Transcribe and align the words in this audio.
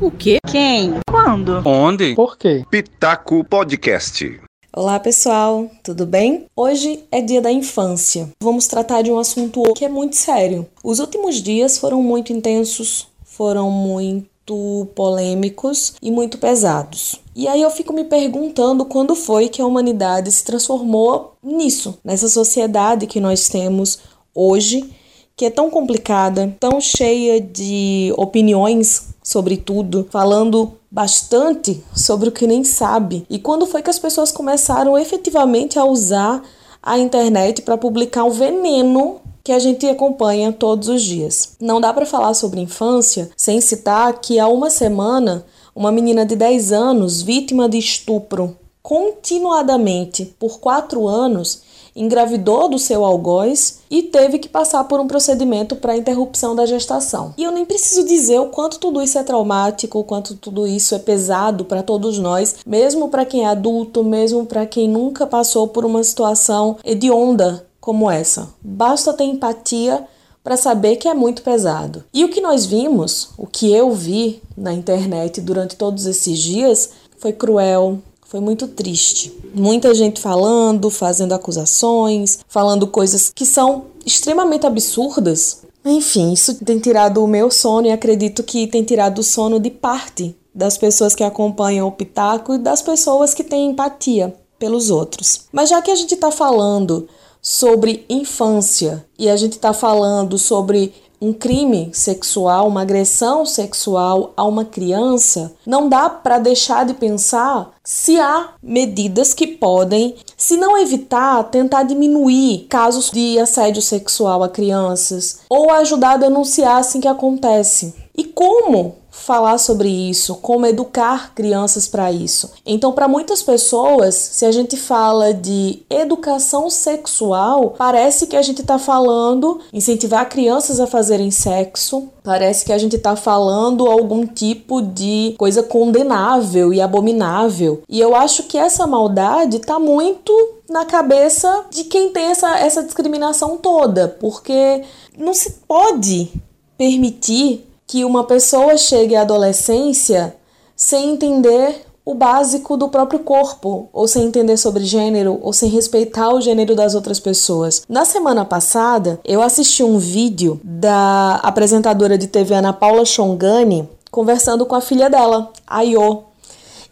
O 0.00 0.10
quê? 0.10 0.38
Quem? 0.50 0.94
Quando? 1.06 1.60
Onde? 1.62 2.14
Por 2.14 2.38
quê? 2.38 2.64
Pitaco 2.70 3.44
Podcast. 3.44 4.40
Olá 4.74 4.98
pessoal, 4.98 5.70
tudo 5.82 6.06
bem? 6.06 6.46
Hoje 6.56 7.04
é 7.12 7.20
dia 7.20 7.42
da 7.42 7.52
infância. 7.52 8.30
Vamos 8.42 8.66
tratar 8.66 9.02
de 9.02 9.10
um 9.10 9.18
assunto 9.18 9.62
que 9.74 9.84
é 9.84 9.90
muito 9.90 10.16
sério. 10.16 10.66
Os 10.82 11.00
últimos 11.00 11.42
dias 11.42 11.76
foram 11.76 12.02
muito 12.02 12.32
intensos, 12.32 13.08
foram 13.22 13.70
muito 13.70 14.88
polêmicos 14.94 15.92
e 16.00 16.10
muito 16.10 16.38
pesados. 16.38 17.20
E 17.36 17.46
aí 17.46 17.60
eu 17.60 17.70
fico 17.70 17.92
me 17.92 18.04
perguntando 18.04 18.86
quando 18.86 19.14
foi 19.14 19.50
que 19.50 19.60
a 19.60 19.66
humanidade 19.66 20.32
se 20.32 20.42
transformou 20.42 21.34
nisso, 21.42 21.98
nessa 22.02 22.30
sociedade 22.30 23.06
que 23.06 23.20
nós 23.20 23.50
temos 23.50 23.98
hoje, 24.34 24.90
que 25.36 25.44
é 25.44 25.50
tão 25.50 25.68
complicada, 25.68 26.56
tão 26.58 26.80
cheia 26.80 27.38
de 27.38 28.14
opiniões 28.16 29.09
sobre 29.22 29.56
tudo, 29.56 30.06
falando 30.10 30.72
bastante 30.90 31.82
sobre 31.94 32.28
o 32.28 32.32
que 32.32 32.46
nem 32.46 32.64
sabe. 32.64 33.24
E 33.28 33.38
quando 33.38 33.66
foi 33.66 33.82
que 33.82 33.90
as 33.90 33.98
pessoas 33.98 34.32
começaram 34.32 34.98
efetivamente 34.98 35.78
a 35.78 35.84
usar 35.84 36.42
a 36.82 36.98
internet 36.98 37.62
para 37.62 37.76
publicar 37.76 38.24
o 38.24 38.30
veneno 38.30 39.20
que 39.42 39.52
a 39.52 39.58
gente 39.58 39.86
acompanha 39.86 40.52
todos 40.52 40.88
os 40.88 41.02
dias. 41.02 41.56
Não 41.60 41.80
dá 41.80 41.92
para 41.92 42.06
falar 42.06 42.34
sobre 42.34 42.60
infância 42.60 43.30
sem 43.36 43.60
citar 43.60 44.20
que 44.20 44.38
há 44.38 44.48
uma 44.48 44.70
semana 44.70 45.44
uma 45.74 45.92
menina 45.92 46.26
de 46.26 46.36
10 46.36 46.72
anos, 46.72 47.22
vítima 47.22 47.68
de 47.68 47.78
estupro 47.78 48.56
continuadamente 48.82 50.24
por 50.38 50.58
4 50.58 51.06
anos, 51.06 51.62
engravidou 51.94 52.68
do 52.68 52.78
seu 52.78 53.04
algoz 53.04 53.80
e 53.90 54.02
teve 54.02 54.38
que 54.38 54.48
passar 54.48 54.84
por 54.84 55.00
um 55.00 55.06
procedimento 55.06 55.76
para 55.76 55.96
interrupção 55.96 56.54
da 56.54 56.66
gestação. 56.66 57.34
E 57.36 57.44
eu 57.44 57.50
nem 57.50 57.64
preciso 57.64 58.04
dizer 58.04 58.38
o 58.38 58.46
quanto 58.46 58.78
tudo 58.78 59.02
isso 59.02 59.18
é 59.18 59.22
traumático, 59.22 59.98
o 59.98 60.04
quanto 60.04 60.36
tudo 60.36 60.66
isso 60.66 60.94
é 60.94 60.98
pesado 60.98 61.64
para 61.64 61.82
todos 61.82 62.18
nós, 62.18 62.56
mesmo 62.66 63.08
para 63.08 63.24
quem 63.24 63.44
é 63.44 63.48
adulto, 63.48 64.04
mesmo 64.04 64.46
para 64.46 64.66
quem 64.66 64.88
nunca 64.88 65.26
passou 65.26 65.68
por 65.68 65.84
uma 65.84 66.02
situação 66.04 66.76
hedionda 66.84 67.66
como 67.80 68.10
essa. 68.10 68.48
Basta 68.62 69.12
ter 69.12 69.24
empatia 69.24 70.06
para 70.42 70.56
saber 70.56 70.96
que 70.96 71.08
é 71.08 71.14
muito 71.14 71.42
pesado. 71.42 72.04
E 72.12 72.24
o 72.24 72.28
que 72.28 72.40
nós 72.40 72.64
vimos, 72.64 73.30
o 73.36 73.46
que 73.46 73.72
eu 73.72 73.92
vi 73.92 74.42
na 74.56 74.72
internet 74.72 75.40
durante 75.40 75.76
todos 75.76 76.06
esses 76.06 76.38
dias, 76.38 76.90
foi 77.18 77.32
cruel, 77.32 77.98
foi 78.30 78.38
muito 78.38 78.68
triste. 78.68 79.36
Muita 79.52 79.92
gente 79.92 80.20
falando, 80.20 80.88
fazendo 80.88 81.32
acusações, 81.32 82.38
falando 82.46 82.86
coisas 82.86 83.32
que 83.34 83.44
são 83.44 83.86
extremamente 84.06 84.64
absurdas. 84.64 85.62
Enfim, 85.84 86.32
isso 86.32 86.54
tem 86.64 86.78
tirado 86.78 87.24
o 87.24 87.26
meu 87.26 87.50
sono 87.50 87.88
e 87.88 87.90
acredito 87.90 88.44
que 88.44 88.68
tem 88.68 88.84
tirado 88.84 89.18
o 89.18 89.24
sono 89.24 89.58
de 89.58 89.68
parte 89.68 90.36
das 90.54 90.78
pessoas 90.78 91.12
que 91.12 91.24
acompanham 91.24 91.88
o 91.88 91.92
Pitaco 91.92 92.54
e 92.54 92.58
das 92.58 92.80
pessoas 92.80 93.34
que 93.34 93.42
têm 93.42 93.70
empatia 93.70 94.32
pelos 94.60 94.90
outros. 94.90 95.46
Mas 95.50 95.68
já 95.68 95.82
que 95.82 95.90
a 95.90 95.96
gente 95.96 96.14
está 96.14 96.30
falando 96.30 97.08
sobre 97.42 98.06
infância 98.08 99.04
e 99.18 99.28
a 99.28 99.36
gente 99.36 99.54
está 99.54 99.72
falando 99.72 100.38
sobre 100.38 100.94
um 101.20 101.32
crime 101.32 101.90
sexual, 101.92 102.68
uma 102.68 102.82
agressão 102.82 103.44
sexual 103.44 104.32
a 104.36 104.44
uma 104.44 104.64
criança, 104.64 105.52
não 105.66 105.88
dá 105.88 106.08
para 106.08 106.38
deixar 106.38 106.86
de 106.86 106.94
pensar 106.94 107.72
se 107.84 108.18
há 108.18 108.54
medidas 108.62 109.34
que 109.34 109.46
podem, 109.46 110.16
se 110.36 110.56
não 110.56 110.78
evitar, 110.78 111.44
tentar 111.44 111.82
diminuir 111.82 112.66
casos 112.68 113.10
de 113.10 113.38
assédio 113.38 113.82
sexual 113.82 114.42
a 114.42 114.48
crianças 114.48 115.40
ou 115.48 115.70
ajudar 115.70 116.12
a 116.12 116.18
denunciar 116.18 116.78
assim 116.78 117.00
que 117.00 117.08
acontece. 117.08 117.94
E 118.16 118.24
como 118.24 118.99
falar 119.20 119.58
sobre 119.58 119.88
isso, 119.88 120.36
como 120.36 120.66
educar 120.66 121.34
crianças 121.34 121.86
para 121.86 122.10
isso. 122.10 122.50
Então, 122.64 122.92
para 122.92 123.06
muitas 123.06 123.42
pessoas, 123.42 124.14
se 124.14 124.44
a 124.44 124.52
gente 124.52 124.76
fala 124.76 125.32
de 125.32 125.82
educação 125.88 126.70
sexual, 126.70 127.74
parece 127.76 128.26
que 128.26 128.36
a 128.36 128.42
gente 128.42 128.62
está 128.62 128.78
falando 128.78 129.60
incentivar 129.72 130.28
crianças 130.28 130.80
a 130.80 130.86
fazerem 130.86 131.30
sexo, 131.30 132.08
parece 132.22 132.64
que 132.64 132.72
a 132.72 132.78
gente 132.78 132.96
está 132.96 133.14
falando 133.14 133.86
algum 133.86 134.26
tipo 134.26 134.80
de 134.80 135.34
coisa 135.38 135.62
condenável 135.62 136.72
e 136.72 136.80
abominável. 136.80 137.82
E 137.88 138.00
eu 138.00 138.14
acho 138.14 138.44
que 138.44 138.58
essa 138.58 138.86
maldade 138.86 139.58
está 139.58 139.78
muito 139.78 140.32
na 140.68 140.84
cabeça 140.84 141.66
de 141.70 141.84
quem 141.84 142.10
tem 142.10 142.26
essa, 142.26 142.58
essa 142.58 142.82
discriminação 142.82 143.56
toda, 143.56 144.08
porque 144.08 144.82
não 145.18 145.34
se 145.34 145.50
pode 145.66 146.32
permitir 146.78 147.69
que 147.90 148.04
uma 148.04 148.22
pessoa 148.22 148.76
chegue 148.76 149.16
à 149.16 149.22
adolescência 149.22 150.36
sem 150.76 151.10
entender 151.10 151.84
o 152.04 152.14
básico 152.14 152.76
do 152.76 152.88
próprio 152.88 153.18
corpo, 153.18 153.88
ou 153.92 154.06
sem 154.06 154.26
entender 154.26 154.56
sobre 154.56 154.84
gênero, 154.84 155.40
ou 155.42 155.52
sem 155.52 155.68
respeitar 155.68 156.32
o 156.32 156.40
gênero 156.40 156.76
das 156.76 156.94
outras 156.94 157.18
pessoas. 157.18 157.82
Na 157.88 158.04
semana 158.04 158.44
passada, 158.44 159.18
eu 159.24 159.42
assisti 159.42 159.82
um 159.82 159.98
vídeo 159.98 160.60
da 160.62 161.40
apresentadora 161.42 162.16
de 162.16 162.28
TV 162.28 162.54
Ana 162.54 162.72
Paula 162.72 163.04
Chongani 163.04 163.88
conversando 164.08 164.64
com 164.64 164.76
a 164.76 164.80
filha 164.80 165.10
dela, 165.10 165.52
a 165.66 165.82
Yo. 165.82 166.22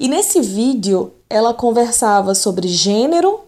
E 0.01 0.09
nesse 0.09 0.41
vídeo, 0.41 1.13
ela 1.31 1.55
conversava 1.55 2.35
sobre 2.35 2.67
gênero, 2.67 3.39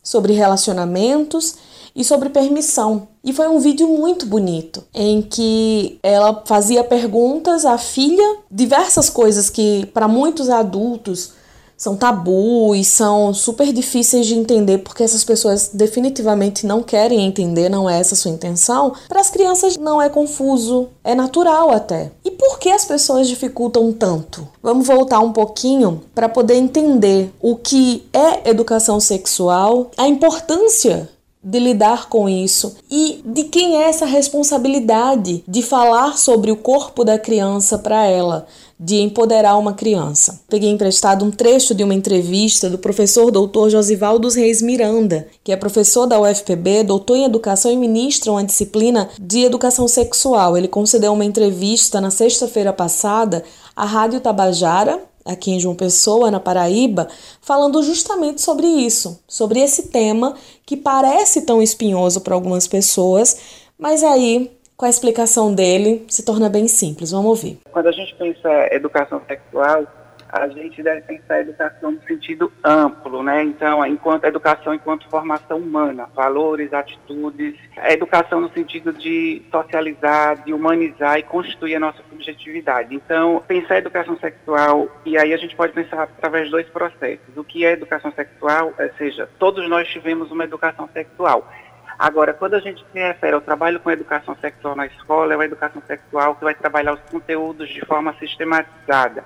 sobre 0.00 0.32
relacionamentos 0.32 1.56
e 1.94 2.04
sobre 2.04 2.28
permissão. 2.28 3.08
E 3.22 3.32
foi 3.32 3.48
um 3.48 3.58
vídeo 3.58 3.88
muito 3.88 4.26
bonito, 4.26 4.84
em 4.92 5.22
que 5.22 5.98
ela 6.02 6.42
fazia 6.44 6.82
perguntas 6.82 7.64
à 7.64 7.78
filha, 7.78 8.38
diversas 8.50 9.08
coisas 9.08 9.48
que 9.48 9.86
para 9.86 10.08
muitos 10.08 10.50
adultos 10.50 11.32
são 11.76 11.96
tabu 11.96 12.74
e 12.74 12.84
são 12.84 13.34
super 13.34 13.72
difíceis 13.72 14.26
de 14.26 14.34
entender 14.34 14.78
porque 14.78 15.02
essas 15.02 15.24
pessoas 15.24 15.70
definitivamente 15.72 16.66
não 16.66 16.82
querem 16.82 17.26
entender, 17.26 17.68
não 17.68 17.90
é 17.90 17.98
essa 17.98 18.14
sua 18.14 18.30
intenção. 18.30 18.94
Para 19.08 19.20
as 19.20 19.30
crianças 19.30 19.76
não 19.76 20.00
é 20.00 20.08
confuso, 20.08 20.88
é 21.02 21.14
natural 21.14 21.70
até. 21.70 22.12
E 22.24 22.30
por 22.30 22.58
que 22.58 22.70
as 22.70 22.84
pessoas 22.84 23.28
dificultam 23.28 23.92
tanto? 23.92 24.46
Vamos 24.62 24.86
voltar 24.86 25.18
um 25.20 25.32
pouquinho 25.32 26.02
para 26.14 26.28
poder 26.28 26.54
entender 26.54 27.32
o 27.40 27.56
que 27.56 28.06
é 28.12 28.48
educação 28.48 29.00
sexual, 29.00 29.90
a 29.96 30.06
importância 30.06 31.10
de 31.44 31.58
lidar 31.58 32.08
com 32.08 32.28
isso 32.28 32.76
e 32.90 33.20
de 33.24 33.44
quem 33.44 33.76
é 33.76 33.88
essa 33.88 34.06
responsabilidade 34.06 35.44
de 35.46 35.62
falar 35.62 36.16
sobre 36.16 36.50
o 36.50 36.56
corpo 36.56 37.04
da 37.04 37.18
criança 37.18 37.78
para 37.78 38.06
ela, 38.06 38.46
de 38.80 38.96
empoderar 38.96 39.56
uma 39.56 39.72
criança. 39.72 40.40
Peguei 40.48 40.70
emprestado 40.70 41.24
um 41.24 41.30
trecho 41.30 41.74
de 41.74 41.84
uma 41.84 41.94
entrevista 41.94 42.68
do 42.68 42.78
professor 42.78 43.30
doutor 43.30 43.70
Josival 43.70 44.18
dos 44.18 44.34
Reis 44.34 44.60
Miranda, 44.62 45.28
que 45.44 45.52
é 45.52 45.56
professor 45.56 46.06
da 46.06 46.20
UFPB, 46.20 46.82
doutor 46.84 47.16
em 47.16 47.24
educação 47.24 47.70
e 47.70 47.76
ministra 47.76 48.32
uma 48.32 48.44
disciplina 48.44 49.08
de 49.20 49.44
educação 49.44 49.86
sexual. 49.86 50.56
Ele 50.56 50.68
concedeu 50.68 51.12
uma 51.12 51.24
entrevista 51.24 52.00
na 52.00 52.10
sexta-feira 52.10 52.72
passada 52.72 53.44
à 53.76 53.84
Rádio 53.84 54.20
Tabajara, 54.20 55.00
aqui 55.24 55.52
em 55.52 55.60
João 55.60 55.74
Pessoa, 55.74 56.30
na 56.30 56.38
Paraíba, 56.38 57.08
falando 57.40 57.82
justamente 57.82 58.42
sobre 58.42 58.66
isso, 58.66 59.22
sobre 59.26 59.60
esse 59.60 59.88
tema 59.88 60.34
que 60.66 60.76
parece 60.76 61.42
tão 61.46 61.62
espinhoso 61.62 62.20
para 62.20 62.34
algumas 62.34 62.66
pessoas, 62.66 63.64
mas 63.78 64.04
aí, 64.04 64.50
com 64.76 64.84
a 64.84 64.90
explicação 64.90 65.54
dele, 65.54 66.04
se 66.08 66.24
torna 66.24 66.48
bem 66.48 66.68
simples. 66.68 67.10
Vamos 67.10 67.26
ouvir. 67.26 67.58
Quando 67.70 67.86
a 67.88 67.92
gente 67.92 68.14
pensa 68.16 68.48
educação 68.72 69.20
sexual, 69.26 69.86
a 70.34 70.48
gente 70.48 70.82
deve 70.82 71.02
pensar 71.02 71.34
a 71.34 71.40
educação 71.40 71.92
no 71.92 72.02
sentido 72.02 72.52
amplo, 72.64 73.22
né? 73.22 73.44
Então, 73.44 73.86
enquanto 73.86 74.24
educação 74.24 74.74
enquanto 74.74 75.08
formação 75.08 75.58
humana, 75.58 76.08
valores, 76.12 76.72
atitudes, 76.72 77.54
a 77.76 77.92
educação 77.92 78.40
no 78.40 78.50
sentido 78.50 78.92
de 78.92 79.42
socializar, 79.48 80.42
de 80.44 80.52
humanizar 80.52 81.18
e 81.18 81.22
construir 81.22 81.76
a 81.76 81.80
nossa 81.80 82.02
subjetividade. 82.10 82.92
Então, 82.96 83.44
pensar 83.46 83.74
a 83.74 83.78
educação 83.78 84.18
sexual, 84.18 84.88
e 85.06 85.16
aí 85.16 85.32
a 85.32 85.36
gente 85.36 85.54
pode 85.54 85.72
pensar 85.72 86.02
através 86.02 86.46
de 86.46 86.50
dois 86.50 86.66
processos. 86.68 87.36
O 87.36 87.44
que 87.44 87.64
é 87.64 87.70
educação 87.70 88.10
sexual? 88.10 88.74
Ou 88.76 88.94
seja, 88.98 89.28
todos 89.38 89.68
nós 89.68 89.86
tivemos 89.88 90.32
uma 90.32 90.42
educação 90.42 90.88
sexual. 90.92 91.48
Agora, 91.96 92.34
quando 92.34 92.54
a 92.54 92.60
gente 92.60 92.84
se 92.92 92.98
refere 92.98 93.36
ao 93.36 93.40
trabalho 93.40 93.78
com 93.78 93.88
educação 93.88 94.36
sexual 94.40 94.74
na 94.74 94.86
escola, 94.86 95.32
é 95.32 95.36
uma 95.36 95.44
educação 95.44 95.80
sexual 95.86 96.34
que 96.34 96.42
vai 96.42 96.56
trabalhar 96.56 96.94
os 96.94 97.00
conteúdos 97.08 97.68
de 97.68 97.86
forma 97.86 98.12
sistematizada 98.14 99.22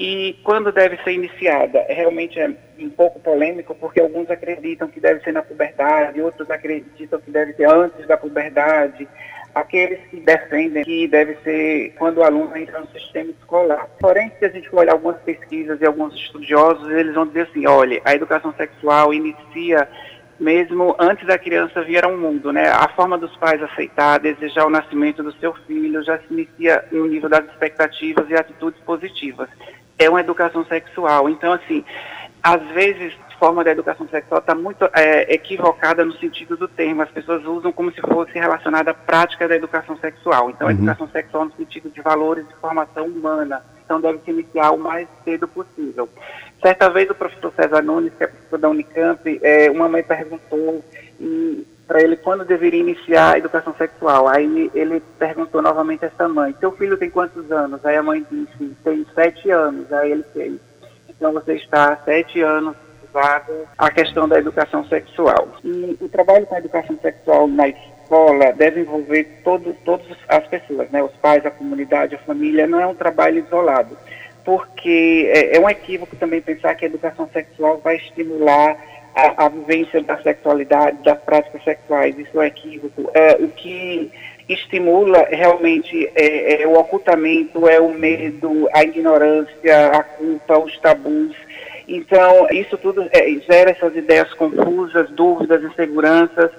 e 0.00 0.34
quando 0.42 0.72
deve 0.72 0.96
ser 1.04 1.12
iniciada. 1.12 1.84
Realmente 1.86 2.40
é 2.40 2.50
um 2.78 2.88
pouco 2.88 3.20
polêmico, 3.20 3.74
porque 3.74 4.00
alguns 4.00 4.30
acreditam 4.30 4.88
que 4.88 4.98
deve 4.98 5.22
ser 5.22 5.32
na 5.32 5.42
puberdade, 5.42 6.22
outros 6.22 6.50
acreditam 6.50 7.20
que 7.20 7.30
deve 7.30 7.52
ser 7.52 7.68
antes 7.68 8.06
da 8.08 8.16
puberdade, 8.16 9.06
aqueles 9.54 10.00
que 10.08 10.16
defendem 10.20 10.84
que 10.84 11.06
deve 11.06 11.36
ser 11.44 11.92
quando 11.98 12.18
o 12.18 12.24
aluno 12.24 12.56
entra 12.56 12.80
no 12.80 12.86
sistema 12.88 13.30
escolar. 13.30 13.90
Porém, 14.00 14.32
se 14.38 14.46
a 14.46 14.48
gente 14.48 14.74
olhar 14.74 14.92
algumas 14.92 15.20
pesquisas 15.20 15.78
e 15.82 15.84
alguns 15.84 16.14
estudiosos, 16.14 16.90
eles 16.90 17.14
vão 17.14 17.26
dizer 17.26 17.42
assim, 17.42 17.66
olha, 17.66 18.00
a 18.02 18.14
educação 18.14 18.54
sexual 18.54 19.12
inicia 19.12 19.86
mesmo 20.38 20.96
antes 20.98 21.26
da 21.26 21.38
criança 21.38 21.82
vir 21.82 22.02
ao 22.02 22.16
mundo, 22.16 22.50
né? 22.50 22.70
A 22.70 22.88
forma 22.96 23.18
dos 23.18 23.36
pais 23.36 23.62
aceitar, 23.62 24.18
desejar 24.18 24.64
o 24.64 24.70
nascimento 24.70 25.22
do 25.22 25.32
seu 25.32 25.52
filho, 25.66 26.02
já 26.02 26.16
se 26.16 26.24
inicia 26.32 26.82
no 26.90 27.06
nível 27.06 27.28
das 27.28 27.44
expectativas 27.44 28.24
e 28.30 28.34
atitudes 28.34 28.80
positivas. 28.80 29.50
É 30.00 30.08
uma 30.08 30.20
educação 30.20 30.64
sexual. 30.64 31.28
Então, 31.28 31.52
assim, 31.52 31.84
às 32.42 32.62
vezes 32.72 33.14
forma 33.40 33.64
da 33.64 33.70
educação 33.70 34.06
sexual 34.06 34.38
está 34.38 34.54
muito 34.54 34.84
é, 34.92 35.34
equivocada 35.34 36.04
no 36.04 36.12
sentido 36.12 36.58
do 36.58 36.68
termo. 36.68 37.00
As 37.00 37.10
pessoas 37.10 37.42
usam 37.46 37.72
como 37.72 37.90
se 37.90 38.00
fosse 38.02 38.34
relacionada 38.34 38.90
à 38.90 38.94
prática 38.94 39.48
da 39.48 39.56
educação 39.56 39.96
sexual. 39.96 40.50
Então, 40.50 40.66
uhum. 40.66 40.72
a 40.72 40.76
educação 40.76 41.08
sexual 41.08 41.46
no 41.46 41.52
sentido 41.52 41.88
de 41.88 42.02
valores 42.02 42.46
de 42.46 42.54
formação 42.56 43.06
humana. 43.06 43.62
Então, 43.82 43.98
deve 43.98 44.18
se 44.18 44.30
iniciar 44.30 44.72
o 44.72 44.78
mais 44.78 45.08
cedo 45.24 45.48
possível. 45.48 46.08
Certa 46.62 46.90
vez, 46.90 47.08
o 47.08 47.14
professor 47.14 47.50
César 47.56 47.82
Nunes, 47.82 48.12
que 48.16 48.22
é 48.22 48.26
professor 48.26 48.58
da 48.58 48.68
Unicamp, 48.68 49.40
é, 49.42 49.70
uma 49.70 49.88
mãe 49.88 50.02
perguntou 50.02 50.84
para 51.90 52.00
ele 52.00 52.16
quando 52.16 52.44
deveria 52.44 52.78
iniciar 52.78 53.34
a 53.34 53.38
educação 53.38 53.74
sexual. 53.74 54.28
Aí 54.28 54.70
ele 54.72 55.02
perguntou 55.18 55.60
novamente 55.60 56.04
a 56.04 56.06
essa 56.08 56.28
mãe: 56.28 56.54
Seu 56.60 56.70
filho 56.70 56.96
tem 56.96 57.10
quantos 57.10 57.50
anos? 57.50 57.84
Aí 57.84 57.96
a 57.96 58.02
mãe 58.02 58.24
disse: 58.30 58.76
Tem 58.84 59.04
sete 59.12 59.50
anos. 59.50 59.92
Aí 59.92 60.12
ele 60.12 60.24
fez: 60.32 60.60
Então 61.08 61.32
você 61.32 61.54
está 61.54 61.92
há 61.92 61.96
sete 61.96 62.40
anos 62.40 62.76
a 63.76 63.90
questão 63.90 64.28
da 64.28 64.38
educação 64.38 64.84
sexual. 64.84 65.48
E 65.64 65.98
o 66.00 66.08
trabalho 66.08 66.46
com 66.46 66.54
a 66.54 66.58
educação 66.58 66.96
sexual 67.02 67.48
na 67.48 67.66
escola 67.66 68.52
deve 68.52 68.82
envolver 68.82 69.24
todo, 69.42 69.74
todas 69.84 70.16
as 70.28 70.46
pessoas, 70.46 70.88
né? 70.90 71.02
os 71.02 71.10
pais, 71.16 71.44
a 71.44 71.50
comunidade, 71.50 72.14
a 72.14 72.18
família, 72.18 72.68
não 72.68 72.78
é 72.78 72.86
um 72.86 72.94
trabalho 72.94 73.44
isolado, 73.44 73.98
porque 74.44 75.28
é, 75.34 75.56
é 75.56 75.60
um 75.60 75.68
equívoco 75.68 76.14
também 76.14 76.40
pensar 76.40 76.76
que 76.76 76.84
a 76.84 76.88
educação 76.88 77.28
sexual 77.32 77.78
vai 77.78 77.96
estimular 77.96 78.76
a, 79.14 79.46
a, 79.46 79.48
vivência 79.48 80.02
da 80.02 80.18
sexualidade, 80.22 81.02
das 81.02 81.18
práticas 81.20 81.62
sexuais, 81.64 82.18
isso 82.18 82.40
é 82.40 82.46
equívoco. 82.46 83.10
É, 83.14 83.36
o 83.36 83.48
que 83.48 84.10
estimula 84.48 85.26
realmente 85.30 86.10
é, 86.14 86.62
é, 86.62 86.66
o 86.66 86.78
ocultamento, 86.78 87.68
é 87.68 87.80
o 87.80 87.92
medo, 87.92 88.68
a 88.72 88.82
ignorância, 88.82 89.88
a 89.92 90.02
culpa, 90.02 90.58
os 90.58 90.76
tabus, 90.78 91.36
então, 91.92 92.46
isso 92.52 92.78
tudo 92.78 93.02
é, 93.10 93.28
gera 93.40 93.72
essas 93.72 93.96
ideias 93.96 94.32
confusas, 94.34 95.10
dúvidas, 95.10 95.60
inseguranças, 95.64 96.52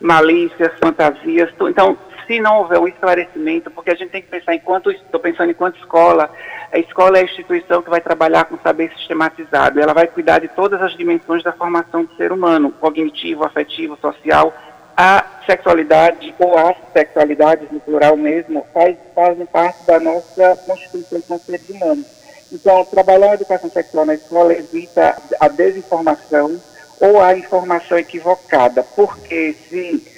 malícias, 0.00 0.72
fantasias. 0.82 1.50
Então, 1.60 1.96
se 2.26 2.40
não 2.40 2.58
houver 2.58 2.78
um 2.78 2.88
esclarecimento, 2.88 3.70
porque 3.70 3.90
a 3.90 3.94
gente 3.94 4.10
tem 4.10 4.22
que 4.22 4.28
pensar 4.28 4.54
enquanto, 4.54 4.90
estou 4.90 5.20
pensando 5.20 5.50
enquanto 5.50 5.78
escola, 5.78 6.30
a 6.72 6.78
escola 6.78 7.18
é 7.18 7.20
a 7.20 7.24
instituição 7.24 7.82
que 7.82 7.90
vai 7.90 8.00
trabalhar 8.00 8.44
com 8.44 8.58
saber 8.58 8.90
sistematizado, 8.96 9.80
ela 9.80 9.92
vai 9.92 10.06
cuidar 10.06 10.38
de 10.38 10.48
todas 10.48 10.80
as 10.80 10.96
dimensões 10.96 11.42
da 11.42 11.52
formação 11.52 12.04
do 12.04 12.14
ser 12.16 12.32
humano, 12.32 12.72
cognitivo, 12.72 13.44
afetivo, 13.44 13.96
social, 13.96 14.52
a 14.96 15.24
sexualidade 15.46 16.34
ou 16.38 16.56
as 16.56 16.76
sexualidades 16.92 17.70
no 17.70 17.80
plural 17.80 18.16
mesmo 18.16 18.66
faz, 18.72 18.96
fazem 19.14 19.46
parte 19.46 19.84
da 19.86 19.98
nossa 19.98 20.56
constituição 20.66 21.20
como 21.20 21.40
seres 21.40 21.68
humanos. 21.70 22.06
Então, 22.52 22.84
trabalhar 22.84 23.30
a 23.30 23.34
educação 23.34 23.70
sexual 23.70 24.04
na 24.04 24.14
escola 24.14 24.52
evita 24.52 25.16
a 25.40 25.48
desinformação 25.48 26.60
ou 27.00 27.20
a 27.20 27.34
informação 27.36 27.98
equivocada, 27.98 28.84
porque 28.94 29.54
se 29.68 30.11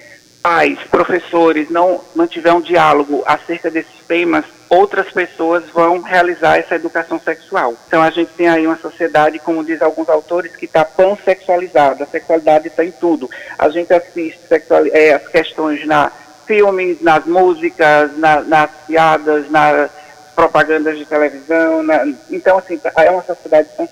pais, 0.44 0.78
professores 0.90 1.70
não 1.70 2.02
mantiver 2.14 2.54
um 2.54 2.60
diálogo 2.60 3.22
acerca 3.24 3.70
desses 3.70 4.04
temas, 4.06 4.44
outras 4.68 5.10
pessoas 5.10 5.64
vão 5.72 6.02
realizar 6.02 6.58
essa 6.58 6.74
educação 6.74 7.18
sexual. 7.18 7.72
Então 7.88 8.02
a 8.02 8.10
gente 8.10 8.30
tem 8.34 8.46
aí 8.46 8.66
uma 8.66 8.76
sociedade, 8.76 9.38
como 9.38 9.64
diz 9.64 9.80
alguns 9.80 10.06
autores, 10.10 10.54
que 10.54 10.66
está 10.66 10.84
pansexualizada. 10.84 12.04
A 12.04 12.06
sexualidade 12.06 12.68
está 12.68 12.84
em 12.84 12.90
tudo. 12.90 13.30
A 13.58 13.70
gente 13.70 13.90
assiste 13.94 14.46
sexual, 14.46 14.82
é, 14.92 15.14
as 15.14 15.26
questões 15.28 15.86
na 15.86 16.12
filmes, 16.46 17.00
nas 17.00 17.24
músicas, 17.24 18.14
na, 18.18 18.42
nas 18.42 18.70
piadas, 18.86 19.50
na 19.50 19.88
propagandas 20.34 20.98
de 20.98 21.06
televisão. 21.06 21.82
Na, 21.82 22.06
então, 22.30 22.58
assim, 22.58 22.78
é 22.96 23.10
uma 23.10 23.22
sociedade 23.22 23.70
tão 23.78 23.88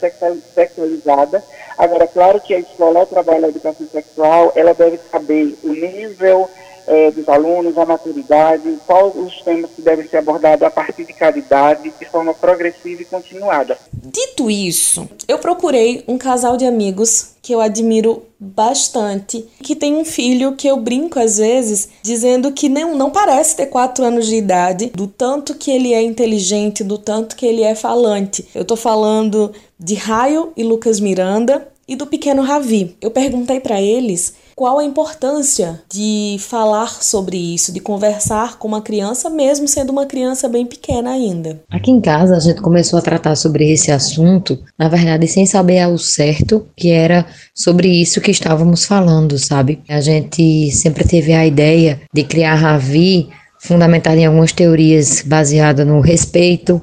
sexualizada. 0.55 1.43
Agora, 1.77 2.07
claro 2.07 2.41
que 2.41 2.55
a 2.55 2.59
escola, 2.59 3.01
ao 3.01 3.07
trabalho 3.07 3.47
a 3.47 3.49
educação 3.49 3.87
sexual, 3.87 4.53
ela 4.55 4.75
deve 4.75 4.99
saber 5.11 5.57
o 5.63 5.69
nível 5.69 6.49
é, 6.87 7.11
dos 7.11 7.29
alunos, 7.29 7.77
a 7.77 7.87
maturidade, 7.87 8.79
quais 8.87 9.15
os 9.15 9.41
temas 9.43 9.71
que 9.71 9.83
devem 9.83 10.07
ser 10.07 10.19
abordados 10.19 10.67
a 10.67 10.71
partir 10.71 11.05
de 11.05 11.13
cada 11.13 11.39
idade, 11.39 11.93
de 11.99 12.05
forma 12.07 12.35
progressiva 12.35 13.03
e 13.03 13.05
continuada. 13.05 13.79
Dito 13.93 14.51
isso, 14.51 15.09
eu 15.29 15.39
procurei 15.39 16.05
um 16.09 16.19
casal 16.19 16.57
de 16.57 16.67
amigos 16.67 17.33
que 17.41 17.53
eu 17.53 17.61
admiro 17.61 18.23
bastante, 18.39 19.45
que 19.63 19.75
tem 19.75 19.95
um 19.95 20.05
filho 20.05 20.55
que 20.55 20.69
eu 20.69 20.77
brinco 20.77 21.19
às 21.19 21.39
vezes, 21.39 21.89
dizendo 22.03 22.53
que 22.53 22.69
não, 22.69 22.97
não 22.97 23.11
parece 23.11 23.57
ter 23.57 23.67
4 23.67 24.05
anos 24.05 24.27
de 24.27 24.37
idade, 24.37 24.87
do 24.95 25.07
tanto 25.07 25.55
que 25.55 25.71
ele 25.71 25.93
é 25.93 26.03
inteligente, 26.03 26.85
do 26.85 26.99
tanto 26.99 27.35
que 27.35 27.47
ele 27.47 27.63
é 27.63 27.75
falante. 27.75 28.47
Eu 28.55 28.65
tô 28.65 28.77
falando 28.77 29.53
de 29.79 29.95
Raio 29.95 30.53
e 30.57 30.63
Lucas 30.63 31.01
Miranda 31.01 31.72
e 31.93 31.97
do 31.97 32.07
pequeno 32.07 32.41
Ravi. 32.41 32.97
Eu 33.03 33.11
perguntei 33.11 33.61
para 33.61 33.79
eles 33.79 34.33
qual 34.57 34.79
a 34.79 34.85
importância 34.85 35.83
de 35.93 36.37
falar 36.39 37.03
sobre 37.03 37.37
isso, 37.37 37.71
de 37.71 37.81
conversar 37.81 38.59
com 38.59 38.67
uma 38.67 38.81
criança, 38.81 39.29
mesmo 39.29 39.69
sendo 39.69 39.91
uma 39.91 40.07
criança 40.07 40.49
bem 40.49 40.65
pequena 40.65 41.11
ainda. 41.11 41.61
Aqui 41.71 41.91
em 41.91 42.01
casa 42.01 42.35
a 42.37 42.41
gente 42.41 42.63
começou 42.63 42.99
a 42.99 43.03
tratar 43.03 43.37
sobre 43.37 43.71
esse 43.71 43.91
assunto, 43.91 44.59
na 44.79 44.89
verdade, 44.89 45.29
sem 45.29 45.45
saber 45.45 45.81
ao 45.81 45.99
certo 45.99 46.67
que 46.75 46.91
era 46.91 47.27
sobre 47.55 47.89
isso 47.89 48.23
que 48.23 48.31
estávamos 48.31 48.87
falando, 48.87 49.39
sabe? 49.39 49.81
A 49.87 50.01
gente 50.01 50.71
sempre 50.71 51.05
teve 51.05 51.35
a 51.35 51.47
ideia 51.47 52.01
de 52.15 52.25
criar 52.25 52.55
Ravi 52.55 53.29
fundamentada 53.61 54.17
em 54.17 54.25
algumas 54.25 54.53
teorias 54.53 55.23
baseadas 55.23 55.87
no 55.87 56.01
respeito, 56.01 56.81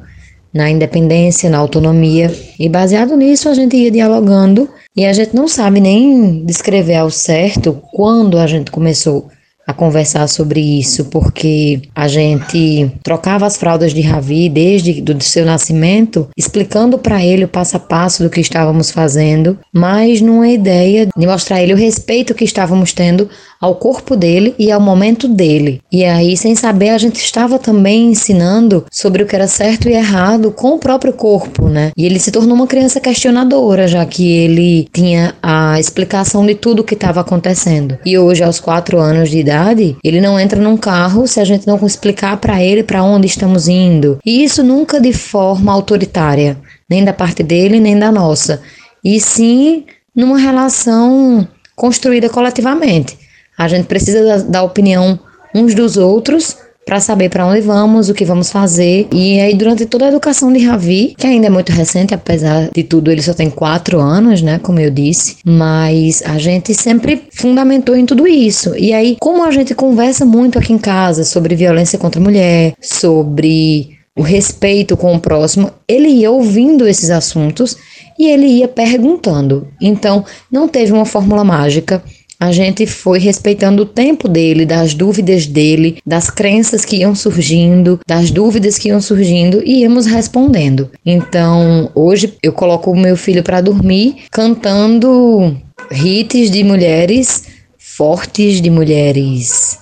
na 0.53 0.69
independência, 0.69 1.49
na 1.49 1.57
autonomia, 1.57 2.31
e 2.59 2.69
baseado 2.69 3.15
nisso 3.15 3.49
a 3.49 3.53
gente 3.55 3.75
ia 3.75 3.91
dialogando 3.91 4.69
e 4.95 5.05
a 5.05 5.13
gente 5.13 5.35
não 5.35 5.47
sabe 5.47 5.79
nem 5.79 6.43
descrever 6.45 6.95
ao 6.95 7.09
certo 7.09 7.81
quando 7.91 8.37
a 8.37 8.47
gente 8.47 8.71
começou 8.71 9.29
a 9.69 9.73
conversar 9.73 10.27
sobre 10.27 10.59
isso, 10.59 11.05
porque 11.05 11.83
a 11.93 12.07
gente 12.07 12.91
trocava 13.03 13.45
as 13.45 13.55
fraldas 13.55 13.93
de 13.93 14.01
Ravi 14.01 14.49
desde 14.49 14.99
do 14.99 15.23
seu 15.23 15.45
nascimento, 15.45 16.27
explicando 16.35 16.97
para 16.97 17.23
ele 17.23 17.45
o 17.45 17.47
passo 17.47 17.77
a 17.77 17.79
passo 17.79 18.23
do 18.23 18.31
que 18.31 18.41
estávamos 18.41 18.89
fazendo, 18.89 19.59
mas 19.71 20.21
numa 20.21 20.49
ideia 20.49 21.07
de 21.15 21.27
mostrar 21.27 21.57
a 21.57 21.61
ele 21.61 21.75
o 21.75 21.77
respeito 21.77 22.33
que 22.33 22.43
estávamos 22.43 22.93
tendo 22.93 23.29
ao 23.61 23.75
corpo 23.75 24.15
dele 24.15 24.55
e 24.57 24.71
ao 24.71 24.79
momento 24.79 25.27
dele. 25.27 25.81
E 25.91 26.03
aí, 26.03 26.35
sem 26.35 26.55
saber, 26.55 26.89
a 26.89 26.97
gente 26.97 27.17
estava 27.17 27.59
também 27.59 28.09
ensinando 28.09 28.85
sobre 28.91 29.21
o 29.21 29.27
que 29.27 29.35
era 29.35 29.47
certo 29.47 29.87
e 29.87 29.93
errado 29.93 30.51
com 30.51 30.75
o 30.75 30.79
próprio 30.79 31.13
corpo, 31.13 31.67
né? 31.67 31.91
E 31.95 32.05
ele 32.05 32.19
se 32.19 32.31
tornou 32.31 32.55
uma 32.55 32.67
criança 32.67 32.99
questionadora, 32.99 33.87
já 33.87 34.03
que 34.05 34.31
ele 34.31 34.87
tinha 34.91 35.35
a 35.43 35.79
explicação 35.79 36.45
de 36.45 36.55
tudo 36.55 36.79
o 36.79 36.83
que 36.83 36.93
estava 36.95 37.19
acontecendo. 37.19 37.99
E 38.05 38.17
hoje, 38.17 38.43
aos 38.43 38.59
quatro 38.59 38.97
anos 38.97 39.29
de 39.29 39.39
idade, 39.39 39.58
ele 40.03 40.21
não 40.21 40.39
entra 40.39 40.59
num 40.59 40.77
carro 40.77 41.27
se 41.27 41.39
a 41.39 41.43
gente 41.43 41.67
não 41.67 41.77
explicar 41.85 42.37
para 42.37 42.63
ele 42.63 42.83
para 42.83 43.03
onde 43.03 43.27
estamos 43.27 43.67
indo. 43.67 44.19
E 44.25 44.43
isso 44.43 44.63
nunca 44.63 44.99
de 44.99 45.13
forma 45.13 45.71
autoritária, 45.71 46.57
nem 46.89 47.03
da 47.03 47.13
parte 47.13 47.43
dele, 47.43 47.79
nem 47.79 47.97
da 47.97 48.11
nossa. 48.11 48.61
E 49.03 49.19
sim 49.19 49.85
numa 50.15 50.37
relação 50.37 51.47
construída 51.75 52.29
coletivamente. 52.29 53.17
A 53.57 53.67
gente 53.67 53.85
precisa 53.85 54.23
da, 54.23 54.37
da 54.37 54.63
opinião 54.63 55.19
uns 55.53 55.73
dos 55.73 55.97
outros 55.97 56.57
para 56.89 56.99
saber 56.99 57.29
para 57.29 57.45
onde 57.45 57.61
vamos, 57.61 58.09
o 58.09 58.15
que 58.15 58.25
vamos 58.25 58.49
fazer. 58.49 59.07
E 59.13 59.39
aí, 59.39 59.53
durante 59.53 59.85
toda 59.85 60.05
a 60.05 60.07
educação 60.07 60.51
de 60.51 60.65
Ravi, 60.65 61.13
que 61.15 61.27
ainda 61.27 61.45
é 61.45 61.49
muito 61.49 61.71
recente, 61.71 62.15
apesar 62.15 62.71
de 62.73 62.81
tudo, 62.81 63.11
ele 63.11 63.21
só 63.21 63.31
tem 63.31 63.47
quatro 63.47 63.99
anos, 63.99 64.41
né? 64.41 64.57
Como 64.57 64.79
eu 64.79 64.89
disse, 64.89 65.37
mas 65.45 66.23
a 66.25 66.39
gente 66.39 66.73
sempre 66.73 67.27
fundamentou 67.31 67.95
em 67.95 68.07
tudo 68.07 68.27
isso. 68.27 68.75
E 68.75 68.91
aí, 68.91 69.17
como 69.19 69.43
a 69.43 69.51
gente 69.51 69.75
conversa 69.75 70.25
muito 70.25 70.57
aqui 70.57 70.73
em 70.73 70.79
casa 70.79 71.23
sobre 71.23 71.55
violência 71.55 71.99
contra 71.99 72.19
a 72.19 72.23
mulher, 72.23 72.73
sobre 72.81 73.91
o 74.17 74.23
respeito 74.23 74.97
com 74.97 75.13
o 75.13 75.19
próximo, 75.19 75.71
ele 75.87 76.07
ia 76.07 76.31
ouvindo 76.31 76.87
esses 76.87 77.11
assuntos 77.11 77.77
e 78.17 78.25
ele 78.25 78.47
ia 78.47 78.67
perguntando. 78.67 79.67
Então, 79.79 80.25
não 80.51 80.67
teve 80.67 80.91
uma 80.91 81.05
fórmula 81.05 81.43
mágica 81.43 82.03
a 82.39 82.51
gente 82.53 82.87
foi 82.87 83.19
respeitando 83.19 83.83
o 83.83 83.85
tempo 83.85 84.29
dele, 84.29 84.65
das 84.65 84.93
dúvidas 84.93 85.45
dele, 85.45 85.97
das 86.05 86.29
crenças 86.29 86.85
que 86.85 86.97
iam 86.97 87.13
surgindo, 87.13 87.99
das 88.07 88.31
dúvidas 88.31 88.77
que 88.77 88.87
iam 88.87 89.01
surgindo 89.01 89.61
e 89.63 89.81
íamos 89.81 90.05
respondendo. 90.05 90.89
Então, 91.05 91.91
hoje 91.93 92.33
eu 92.41 92.53
coloco 92.53 92.91
o 92.91 92.97
meu 92.97 93.17
filho 93.17 93.43
para 93.43 93.59
dormir 93.59 94.23
cantando 94.31 95.57
hits 95.91 96.49
de 96.49 96.63
mulheres 96.63 97.43
fortes, 97.77 98.61
de 98.61 98.69
mulheres 98.69 99.77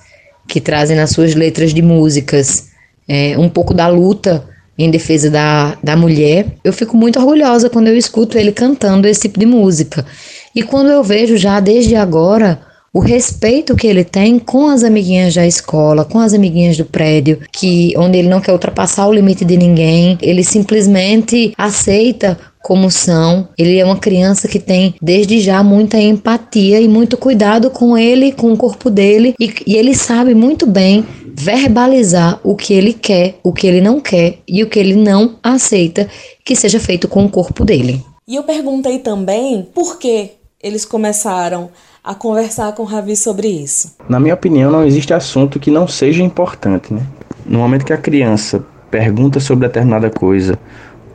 que 0.48 0.60
trazem 0.60 0.98
nas 0.98 1.12
suas 1.12 1.36
letras 1.36 1.74
de 1.74 1.84
músicas 1.84 2.70
é, 3.08 3.38
um 3.38 3.50
pouco 3.50 3.74
da 3.74 3.88
luta 3.88 4.44
em 4.78 4.92
defesa 4.92 5.30
da, 5.30 5.78
da 5.82 5.96
mulher, 5.96 6.46
eu 6.64 6.72
fico 6.72 6.96
muito 6.96 7.18
orgulhosa 7.20 7.70
quando 7.70 7.88
eu 7.88 7.98
escuto 7.98 8.38
ele 8.38 8.52
cantando 8.52 9.08
esse 9.08 9.22
tipo 9.22 9.40
de 9.40 9.46
música. 9.46 10.06
E 10.54 10.62
quando 10.62 10.90
eu 10.90 11.04
vejo 11.04 11.36
já 11.36 11.60
desde 11.60 11.96
agora 11.96 12.60
o 12.94 13.00
respeito 13.00 13.76
que 13.76 13.88
ele 13.88 14.04
tem 14.04 14.40
com 14.40 14.68
as 14.68 14.84
amiguinhas 14.84 15.36
da 15.36 15.46
escola, 15.46 16.06
com 16.06 16.20
as 16.20 16.34
amiguinhas 16.34 16.78
do 16.78 16.86
prédio, 16.86 17.42
que 17.52 17.94
onde 17.98 18.18
ele 18.18 18.30
não 18.30 18.42
quer 18.42 18.54
ultrapassar 18.54 19.08
o 19.08 19.14
limite 19.14 19.46
de 19.46 19.58
ninguém, 19.58 20.18
ele 20.22 20.44
simplesmente 20.44 21.54
aceita 21.58 22.38
como 22.64 22.92
são. 22.92 23.48
Ele 23.58 23.78
é 23.78 23.86
uma 23.86 23.98
criança 23.98 24.48
que 24.48 24.60
tem 24.60 24.96
desde 25.02 25.40
já 25.40 25.64
muita 25.64 25.98
empatia 25.98 26.82
e 26.82 26.88
muito 26.88 27.18
cuidado 27.18 27.70
com 27.70 27.98
ele, 27.98 28.32
com 28.32 28.52
o 28.52 28.58
corpo 28.58 28.90
dele, 28.90 29.36
e, 29.40 29.54
e 29.66 29.76
ele 29.76 29.94
sabe 29.94 30.34
muito 30.34 30.66
bem 30.66 31.06
verbalizar 31.34 32.40
o 32.44 32.56
que 32.56 32.74
ele 32.74 32.94
quer, 32.94 33.36
o 33.44 33.54
que 33.54 33.68
ele 33.68 33.80
não 33.80 34.02
quer 34.02 34.40
e 34.48 34.64
o 34.64 34.70
que 34.70 34.80
ele 34.80 34.96
não 34.96 35.36
aceita 35.44 36.10
que 36.44 36.56
seja 36.56 36.80
feito 36.80 37.08
com 37.08 37.24
o 37.24 37.30
corpo 37.30 37.64
dele. 37.64 38.04
E 38.28 38.36
eu 38.36 38.44
perguntei 38.44 39.00
também 39.00 39.66
por 39.74 40.00
que 40.00 40.32
eles 40.62 40.84
começaram 40.84 41.70
a 42.08 42.16
conversar 42.16 42.72
com 42.72 42.84
o 42.84 42.86
Ravi 42.86 43.18
sobre 43.18 43.50
isso? 43.50 43.94
Na 44.08 44.18
minha 44.18 44.34
opinião, 44.34 44.72
não 44.72 44.86
existe 44.86 45.14
assunto 45.14 45.60
que 45.60 45.70
não 45.70 45.86
seja 45.90 46.24
importante. 46.24 46.94
Né? 46.94 47.02
No 47.46 47.60
momento 47.60 47.86
que 47.86 47.92
a 47.92 47.98
criança 47.98 48.64
pergunta 48.90 49.42
sobre 49.42 49.68
determinada 49.68 50.10
coisa 50.10 50.58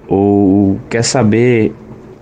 ou 0.06 0.78
quer 0.90 1.02
saber 1.02 1.75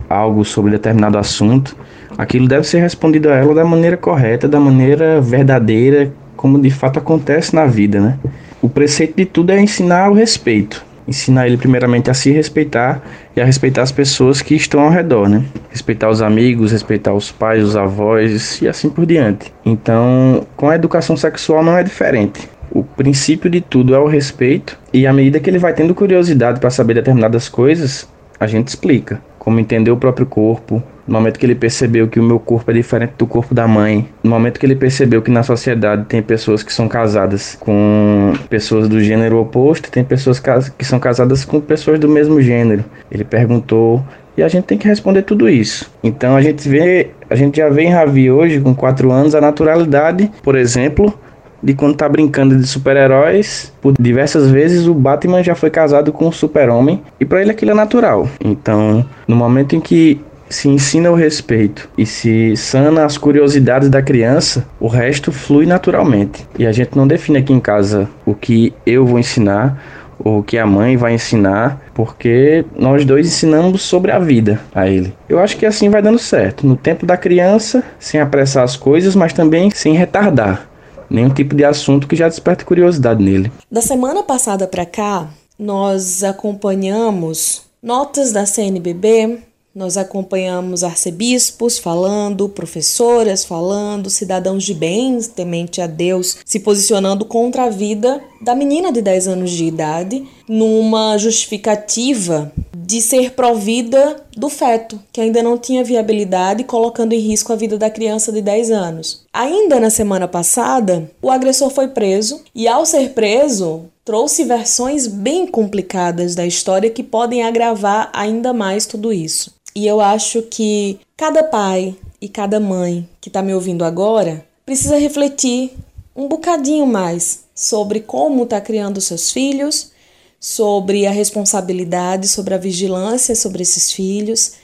algo 0.08 0.44
sobre 0.44 0.70
determinado 0.70 1.18
assunto, 1.18 1.76
aquilo 2.16 2.46
deve 2.46 2.64
ser 2.64 2.78
respondido 2.80 3.28
a 3.28 3.34
ela 3.34 3.52
da 3.52 3.64
maneira 3.64 3.96
correta, 3.96 4.46
da 4.46 4.60
maneira 4.60 5.20
verdadeira, 5.20 6.12
como 6.36 6.56
de 6.56 6.70
fato 6.70 7.00
acontece 7.00 7.52
na 7.56 7.66
vida. 7.66 7.98
Né? 7.98 8.18
O 8.62 8.68
preceito 8.68 9.16
de 9.16 9.24
tudo 9.24 9.50
é 9.50 9.60
ensinar 9.60 10.08
o 10.12 10.14
respeito 10.14 10.89
ensinar 11.10 11.48
ele 11.48 11.56
primeiramente 11.56 12.08
a 12.08 12.14
se 12.14 12.30
respeitar 12.30 13.02
e 13.34 13.40
a 13.40 13.44
respeitar 13.44 13.82
as 13.82 13.90
pessoas 13.90 14.40
que 14.40 14.54
estão 14.54 14.80
ao 14.82 14.90
redor, 14.90 15.28
né? 15.28 15.44
Respeitar 15.68 16.08
os 16.08 16.22
amigos, 16.22 16.70
respeitar 16.70 17.12
os 17.12 17.32
pais, 17.32 17.64
os 17.64 17.76
avós 17.76 18.62
e 18.62 18.68
assim 18.68 18.88
por 18.88 19.04
diante. 19.04 19.52
Então, 19.66 20.46
com 20.56 20.70
a 20.70 20.76
educação 20.76 21.16
sexual 21.16 21.64
não 21.64 21.76
é 21.76 21.82
diferente. 21.82 22.48
O 22.70 22.84
princípio 22.84 23.50
de 23.50 23.60
tudo 23.60 23.92
é 23.92 23.98
o 23.98 24.06
respeito 24.06 24.78
e 24.92 25.04
à 25.04 25.12
medida 25.12 25.40
que 25.40 25.50
ele 25.50 25.58
vai 25.58 25.74
tendo 25.74 25.94
curiosidade 25.94 26.60
para 26.60 26.70
saber 26.70 26.94
determinadas 26.94 27.48
coisas, 27.48 28.08
a 28.38 28.46
gente 28.46 28.68
explica 28.68 29.20
como 29.36 29.58
entender 29.58 29.90
o 29.90 29.96
próprio 29.96 30.26
corpo, 30.26 30.80
no 31.10 31.16
momento 31.18 31.40
que 31.40 31.44
ele 31.44 31.56
percebeu 31.56 32.06
que 32.06 32.20
o 32.20 32.22
meu 32.22 32.38
corpo 32.38 32.70
é 32.70 32.74
diferente 32.74 33.14
do 33.18 33.26
corpo 33.26 33.52
da 33.52 33.66
mãe, 33.66 34.08
no 34.22 34.30
momento 34.30 34.60
que 34.60 34.64
ele 34.64 34.76
percebeu 34.76 35.20
que 35.20 35.30
na 35.30 35.42
sociedade 35.42 36.04
tem 36.04 36.22
pessoas 36.22 36.62
que 36.62 36.72
são 36.72 36.86
casadas 36.86 37.56
com 37.58 38.32
pessoas 38.48 38.88
do 38.88 39.00
gênero 39.00 39.40
oposto, 39.40 39.90
tem 39.90 40.04
pessoas 40.04 40.40
que 40.78 40.84
são 40.84 41.00
casadas 41.00 41.44
com 41.44 41.60
pessoas 41.60 41.98
do 41.98 42.08
mesmo 42.08 42.40
gênero. 42.40 42.84
Ele 43.10 43.24
perguntou 43.24 44.04
e 44.36 44.42
a 44.42 44.46
gente 44.46 44.66
tem 44.66 44.78
que 44.78 44.86
responder 44.86 45.22
tudo 45.22 45.48
isso. 45.48 45.92
Então 46.00 46.36
a 46.36 46.40
gente 46.40 46.68
vê, 46.68 47.10
a 47.28 47.34
gente 47.34 47.56
já 47.56 47.68
vê 47.68 47.82
em 47.82 47.90
Ravi 47.90 48.30
hoje 48.30 48.60
com 48.60 48.72
4 48.72 49.10
anos 49.10 49.34
a 49.34 49.40
naturalidade, 49.40 50.30
por 50.44 50.54
exemplo, 50.54 51.12
de 51.60 51.74
quando 51.74 51.96
tá 51.96 52.08
brincando 52.08 52.56
de 52.56 52.66
super-heróis, 52.66 53.72
por 53.82 53.94
diversas 54.00 54.48
vezes 54.48 54.86
o 54.86 54.94
Batman 54.94 55.42
já 55.42 55.56
foi 55.56 55.70
casado 55.70 56.12
com 56.12 56.28
um 56.28 56.32
super-homem 56.32 57.02
e 57.18 57.24
para 57.24 57.42
ele 57.42 57.50
aquilo 57.50 57.72
é 57.72 57.74
natural. 57.74 58.28
Então, 58.42 59.04
no 59.26 59.34
momento 59.34 59.74
em 59.74 59.80
que 59.80 60.20
se 60.50 60.68
ensina 60.68 61.10
o 61.10 61.14
respeito 61.14 61.88
e 61.96 62.04
se 62.04 62.56
sana 62.56 63.04
as 63.04 63.16
curiosidades 63.16 63.88
da 63.88 64.02
criança, 64.02 64.66
o 64.78 64.88
resto 64.88 65.32
flui 65.32 65.64
naturalmente. 65.64 66.46
E 66.58 66.66
a 66.66 66.72
gente 66.72 66.96
não 66.96 67.06
define 67.06 67.38
aqui 67.38 67.52
em 67.52 67.60
casa 67.60 68.08
o 68.26 68.34
que 68.34 68.74
eu 68.84 69.06
vou 69.06 69.18
ensinar 69.18 69.80
ou 70.22 70.40
o 70.40 70.42
que 70.42 70.58
a 70.58 70.66
mãe 70.66 70.98
vai 70.98 71.14
ensinar, 71.14 71.80
porque 71.94 72.64
nós 72.76 73.06
dois 73.06 73.26
ensinamos 73.26 73.80
sobre 73.80 74.10
a 74.10 74.18
vida 74.18 74.60
a 74.74 74.86
ele. 74.86 75.14
Eu 75.26 75.38
acho 75.38 75.56
que 75.56 75.64
assim 75.64 75.88
vai 75.88 76.02
dando 76.02 76.18
certo, 76.18 76.66
no 76.66 76.76
tempo 76.76 77.06
da 77.06 77.16
criança, 77.16 77.82
sem 77.98 78.20
apressar 78.20 78.64
as 78.64 78.76
coisas, 78.76 79.14
mas 79.14 79.32
também 79.32 79.70
sem 79.70 79.94
retardar 79.94 80.68
nenhum 81.08 81.30
tipo 81.30 81.56
de 81.56 81.64
assunto 81.64 82.06
que 82.06 82.14
já 82.14 82.28
desperte 82.28 82.64
curiosidade 82.64 83.22
nele. 83.22 83.50
Da 83.70 83.80
semana 83.80 84.22
passada 84.22 84.66
para 84.66 84.86
cá, 84.86 85.28
nós 85.58 86.22
acompanhamos 86.22 87.62
notas 87.82 88.30
da 88.30 88.46
CNBB, 88.46 89.38
nós 89.80 89.96
acompanhamos 89.96 90.84
arcebispos 90.84 91.78
falando, 91.78 92.50
professoras 92.50 93.46
falando, 93.46 94.10
cidadãos 94.10 94.62
de 94.62 94.74
bem, 94.74 95.18
temente 95.22 95.80
a 95.80 95.86
Deus, 95.86 96.36
se 96.44 96.60
posicionando 96.60 97.24
contra 97.24 97.64
a 97.64 97.70
vida 97.70 98.22
da 98.42 98.54
menina 98.54 98.92
de 98.92 99.00
10 99.00 99.28
anos 99.28 99.50
de 99.50 99.64
idade, 99.64 100.28
numa 100.50 101.16
justificativa 101.16 102.50
de 102.76 103.00
ser 103.00 103.34
provida 103.34 104.16
do 104.36 104.48
feto, 104.48 104.98
que 105.12 105.20
ainda 105.20 105.44
não 105.44 105.56
tinha 105.56 105.84
viabilidade, 105.84 106.64
colocando 106.64 107.12
em 107.12 107.20
risco 107.20 107.52
a 107.52 107.56
vida 107.56 107.78
da 107.78 107.88
criança 107.88 108.32
de 108.32 108.42
10 108.42 108.72
anos. 108.72 109.24
Ainda 109.32 109.78
na 109.78 109.90
semana 109.90 110.26
passada, 110.26 111.08
o 111.22 111.30
agressor 111.30 111.70
foi 111.70 111.86
preso 111.86 112.42
e, 112.52 112.66
ao 112.66 112.84
ser 112.84 113.10
preso, 113.10 113.84
trouxe 114.04 114.42
versões 114.42 115.06
bem 115.06 115.46
complicadas 115.46 116.34
da 116.34 116.44
história 116.44 116.90
que 116.90 117.04
podem 117.04 117.44
agravar 117.44 118.10
ainda 118.12 118.52
mais 118.52 118.86
tudo 118.86 119.12
isso. 119.12 119.54
E 119.72 119.86
eu 119.86 120.00
acho 120.00 120.42
que 120.42 120.98
cada 121.16 121.44
pai 121.44 121.94
e 122.20 122.28
cada 122.28 122.58
mãe 122.58 123.08
que 123.20 123.28
está 123.28 123.40
me 123.40 123.54
ouvindo 123.54 123.84
agora 123.84 124.44
precisa 124.66 124.98
refletir 124.98 125.74
um 126.16 126.26
bocadinho 126.26 126.88
mais 126.88 127.44
sobre 127.54 128.00
como 128.00 128.42
está 128.42 128.60
criando 128.60 129.00
seus 129.00 129.30
filhos, 129.30 129.92
sobre 130.40 131.06
a 131.06 131.10
responsabilidade, 131.10 132.26
sobre 132.26 132.54
a 132.54 132.58
vigilância 132.58 133.36
sobre 133.36 133.62
esses 133.62 133.92
filhos, 133.92 134.54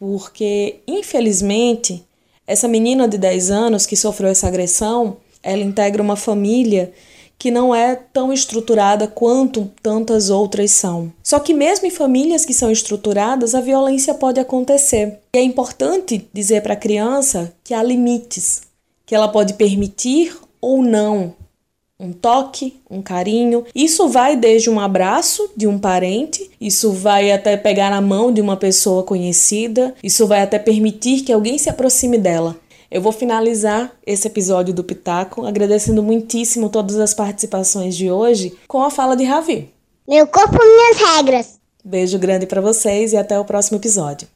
porque 0.00 0.80
infelizmente 0.88 2.02
essa 2.46 2.66
menina 2.66 3.06
de 3.06 3.18
10 3.18 3.50
anos 3.50 3.84
que 3.84 3.94
sofreu 3.94 4.30
essa 4.30 4.48
agressão, 4.48 5.18
ela 5.42 5.62
integra 5.62 6.02
uma 6.02 6.16
família 6.16 6.92
que 7.38 7.50
não 7.50 7.72
é 7.74 7.94
tão 7.94 8.32
estruturada 8.32 9.06
quanto 9.06 9.70
tantas 9.80 10.30
outras 10.30 10.72
são. 10.72 11.12
Só 11.22 11.38
que, 11.38 11.54
mesmo 11.54 11.86
em 11.86 11.90
famílias 11.90 12.44
que 12.44 12.52
são 12.52 12.70
estruturadas, 12.70 13.54
a 13.54 13.60
violência 13.60 14.12
pode 14.12 14.40
acontecer. 14.40 15.20
E 15.32 15.38
é 15.38 15.42
importante 15.42 16.26
dizer 16.32 16.62
para 16.62 16.72
a 16.72 16.76
criança 16.76 17.52
que 17.62 17.72
há 17.72 17.82
limites, 17.82 18.62
que 19.06 19.14
ela 19.14 19.28
pode 19.28 19.54
permitir 19.54 20.36
ou 20.60 20.82
não 20.82 21.34
um 22.00 22.12
toque, 22.12 22.80
um 22.88 23.02
carinho. 23.02 23.64
Isso 23.74 24.08
vai 24.08 24.36
desde 24.36 24.70
um 24.70 24.78
abraço 24.78 25.50
de 25.56 25.66
um 25.66 25.78
parente, 25.78 26.48
isso 26.60 26.92
vai 26.92 27.32
até 27.32 27.56
pegar 27.56 27.90
na 27.90 28.00
mão 28.00 28.32
de 28.32 28.40
uma 28.40 28.56
pessoa 28.56 29.02
conhecida, 29.02 29.94
isso 30.02 30.26
vai 30.26 30.42
até 30.42 30.58
permitir 30.58 31.22
que 31.22 31.32
alguém 31.32 31.58
se 31.58 31.68
aproxime 31.68 32.16
dela. 32.16 32.56
Eu 32.90 33.02
vou 33.02 33.12
finalizar 33.12 33.92
esse 34.06 34.26
episódio 34.26 34.72
do 34.72 34.84
Pitaco 34.84 35.44
agradecendo 35.44 36.02
muitíssimo 36.02 36.70
todas 36.70 36.98
as 36.98 37.12
participações 37.12 37.94
de 37.94 38.10
hoje 38.10 38.56
com 38.66 38.82
a 38.82 38.90
fala 38.90 39.14
de 39.14 39.24
Ravi. 39.24 39.70
Meu 40.08 40.26
corpo, 40.26 40.56
minhas 40.56 41.16
regras. 41.16 41.58
Beijo 41.84 42.18
grande 42.18 42.46
para 42.46 42.62
vocês 42.62 43.12
e 43.12 43.16
até 43.16 43.38
o 43.38 43.44
próximo 43.44 43.76
episódio. 43.76 44.26